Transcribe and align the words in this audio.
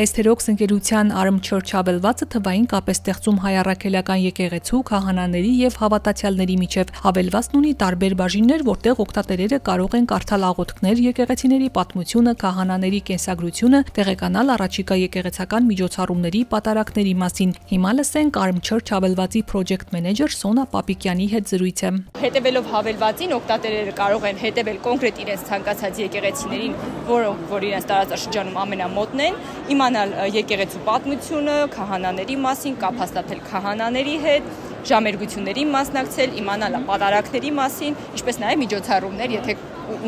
Էսթերոքս 0.00 0.46
ընկերության 0.48 1.10
Armchair 1.12 1.60
Չաբելվածը 1.60 2.26
թվային 2.32 2.62
կապ 2.72 2.86
է 2.88 2.92
ստեղծում 2.96 3.38
հայ 3.42 3.50
առաքելական 3.60 4.20
եկեղեցու, 4.24 4.78
քահանաների 4.88 5.50
եւ 5.60 5.74
հավատացյալների 5.76 6.54
միջև։ 6.60 6.92
Հավելվածն 7.04 7.58
ունի 7.60 7.72
տարբեր 7.82 8.14
բաժիններ, 8.20 8.64
որտեղ 8.70 9.02
օգտատերերը 9.04 9.58
կարող 9.68 9.96
են 10.00 10.06
կարդալ 10.08 10.46
աղոթքներ, 10.48 11.02
եկեղեցիների 11.04 11.68
պատմությունը, 11.76 12.32
քահանաների 12.40 13.00
կենսագրությունը, 13.10 13.80
տեղեկանալ 14.00 14.54
առաջիկա 14.56 14.98
եկեղեցական 15.04 15.68
միջոցառումների 15.68 16.40
պատարակների 16.48 17.14
մասին։ 17.20 17.52
Հիմա 17.68 17.92
լսենք 18.00 18.40
Armchair 18.40 18.80
Չաբելվածի 18.88 19.44
project 19.52 19.92
manager 19.92 20.30
Սոնա 20.32 20.64
Պապիկյանի 20.72 21.28
հետ 21.36 21.52
զրույցը։ 21.52 21.92
Հետևելով 22.24 22.72
հավելվածին 22.72 23.36
օգտատերերը 23.36 23.94
կարող 24.00 24.26
են 24.30 24.42
հետևել 24.46 24.82
կոնկրետ 24.88 25.22
իրենց 25.26 25.46
ցանկացած 25.50 26.02
եկեղեցիներին, 26.06 26.80
որոնք 27.10 27.46
որ 27.50 27.68
իրենց 27.68 27.88
տարածաշրջանում 27.90 28.60
ամենամոտն 28.64 29.24
են, 29.26 29.40
իմանալ 29.70 29.89
իմանալ 29.90 30.12
եկեղեցու 30.30 30.80
պատմությունը, 30.86 31.54
քահանաների 31.74 32.34
մասին, 32.44 32.74
կապ 32.78 32.98
հաստատել 33.02 33.40
քահանաների 33.48 34.12
հետ, 34.22 34.50
ժամերգությունների 34.90 35.64
մասնակցել, 35.74 36.36
իմանալ 36.42 36.76
պատարակների 36.90 37.50
մասին, 37.58 37.96
ինչպես 38.14 38.38
նաև 38.44 38.60
միջոցառումներ, 38.62 39.34
եթե 39.34 39.56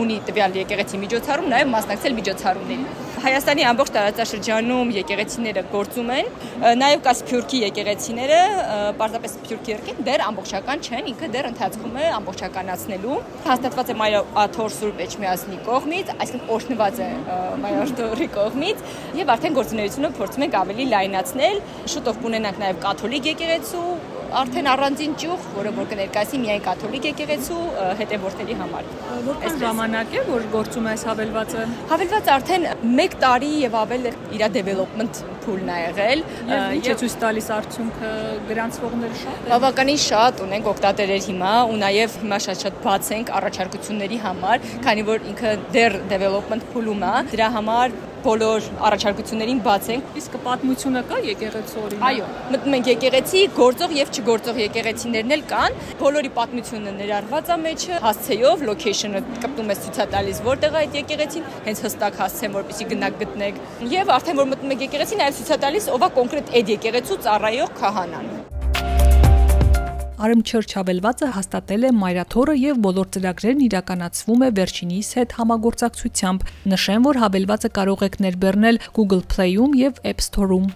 ունի 0.02 0.18
տվյալ 0.28 0.54
եկեղեցի 0.62 1.02
միջոցառում, 1.02 1.48
նաև 1.50 1.72
մասնակցել 1.74 2.16
միջոցառումներին։ 2.22 2.86
Հայաստանի 3.22 3.62
ամբողջ 3.70 3.90
տարածաշրջանում 3.94 4.88
եկեղեցիները 4.96 5.62
գործում 5.70 6.08
են, 6.10 6.30
նաև 6.80 7.02
կա 7.04 7.12
Սփյուռքի 7.18 7.58
եկեղեցիները, 7.62 8.38
պարզապես 8.98 9.36
Սփյուռքի 9.36 9.72
երկին 9.72 10.00
դեռ 10.08 10.24
ամբողջական 10.26 10.82
չեն, 10.82 11.10
ինքը 11.12 11.28
դեռ 11.36 11.48
ընթացքում 11.52 12.00
է 12.02 12.08
ամբողջականացնելու։ 12.16 13.18
Հաստատված 13.46 13.92
է 13.92 13.96
Մայր 14.02 14.16
Աթոր 14.42 14.74
Սուրբ 14.78 15.04
Էջմիածնի 15.06 15.60
կողմից, 15.68 16.10
այսինքն 16.18 16.50
օրհնված 16.56 16.98
է 16.98 17.10
Մայր 17.62 17.78
Աթորի 17.84 18.28
կողմից, 18.42 18.82
եւ 19.22 19.32
արդեն 19.36 19.56
գործունեությունը 19.62 20.12
փորձում 20.18 20.46
ենք 20.48 20.58
ավելի 20.62 20.88
լայնացնել։ 20.96 21.62
Շուտով 21.94 22.20
կունենանք 22.26 22.60
նաև 22.66 22.82
կաթոլիկ 22.82 23.30
եկեղեցու, 23.32 23.86
արդեն 24.40 24.68
առանձին 24.72 25.14
ճյուղ, 25.22 25.46
որը 25.56 25.72
որ 25.76 25.88
կներկայացի 25.92 26.40
միայն 26.42 26.62
կաթոլիկ 26.66 27.08
եկեղեցու 27.10 27.60
հետևորդների 28.00 28.56
համար։ 28.62 28.88
Որքան 29.28 29.58
ժամանակ 29.62 30.16
է, 30.16 30.22
որ 30.28 30.46
գործում 30.54 30.88
է 30.88 30.92
այս 30.92 31.04
հավելվածը։ 31.10 31.66
Հավելվածը 31.92 32.32
արդեն 32.36 32.66
1 32.92 33.16
տարի 33.22 33.52
եւ 33.62 33.76
ավել 33.82 34.08
իր 34.12 34.44
development 34.56 35.22
pool-ն 35.42 35.72
է 35.72 35.78
եղել։ 35.82 36.24
Ինչ 36.78 36.84
է 36.92 36.96
ցույց 37.02 37.16
տալիս 37.22 37.48
արդյունքը 37.56 38.12
գրանցվողները 38.50 39.18
շատ։ 39.22 39.48
Բավականին 39.52 40.00
շատ 40.04 40.42
ունենք 40.46 40.70
օգտատերեր 40.72 41.26
հիմա 41.26 41.52
ու 41.72 41.80
նաեւ 41.82 42.16
հիմա 42.22 42.38
շատ-շատ 42.46 42.80
բաց 42.86 43.10
ենք 43.18 43.34
առաջարկությունների 43.42 44.22
համար, 44.28 44.70
քանի 44.86 45.06
որ 45.10 45.28
ինքը 45.32 45.54
դեռ 45.74 45.98
development 46.14 46.68
pool-ում 46.72 47.06
է։ 47.10 47.14
Դրա 47.32 47.50
համար 47.58 47.98
բոլոր 48.26 48.66
առաջարկություններին 48.88 49.60
բաց 49.66 49.88
ենք։ 49.92 50.16
Իսկ 50.20 50.36
պատմությունը 50.46 51.02
կա 51.10 51.18
եկեղեցու 51.26 51.82
օրինակ։ 51.82 52.04
Այո, 52.08 52.28
մտնում 52.52 52.76
ենք 52.78 52.90
եկեղեցի, 52.92 53.42
գործող 53.58 53.94
եւ 53.98 54.12
չգործող 54.12 54.60
եկեղեցիներն 54.62 55.34
էլ 55.36 55.44
կան։ 55.52 55.78
Բոլորի 56.02 56.30
պատմությունը 56.38 56.94
ներառված 57.00 57.52
է 57.52 57.58
մեջը, 57.62 57.98
հասցեով 58.06 58.64
location-ը 58.70 59.24
կպտում 59.42 59.72
ես 59.72 59.82
ցույց 59.86 60.00
տալիս 60.12 60.42
որտեղ 60.46 60.78
է 60.78 60.80
այդ 60.82 60.96
եկեղեցին, 61.02 61.50
հենց 61.66 61.82
հստակ 61.88 62.22
հասցեն, 62.22 62.56
որպեսզի 62.60 62.88
գնաք 62.92 63.18
գտնեք։ 63.24 63.60
Եվ 63.96 64.14
արդեն 64.18 64.40
որ 64.42 64.50
մտնում 64.52 64.76
եք 64.76 64.86
եկեղեցի, 64.88 65.20
նաեւ 65.22 65.42
ցույց 65.42 65.52
տալիս 65.66 65.90
ով 65.96 66.06
է 66.08 66.12
կոնկրետ 66.20 66.56
այդ 66.62 66.72
եկեղեցու 66.76 67.20
ծառայող 67.26 67.76
քահանան։ 67.82 68.41
Արմչեր 70.22 70.66
Չաբելվածը 70.70 71.28
հաստատել 71.34 71.86
է 71.88 71.90
Մայրաթորը 71.98 72.54
եւ 72.60 72.76
բոլոր 72.84 73.08
ծրագրերն 73.16 73.64
իրականացվում 73.66 74.44
է 74.46 74.50
վերջինիս 74.58 75.10
հետ 75.18 75.34
համագործակցությամբ։ 75.40 76.46
Նշեմ, 76.74 77.10
որ 77.10 77.20
հավելվածը 77.24 77.72
կարող 77.82 78.06
եք 78.06 78.22
ներբեռնել 78.28 78.80
Google 79.00 79.26
Play-ում 79.34 79.76
եւ 79.82 80.02
App 80.12 80.26
Store-ում։ 80.28 80.70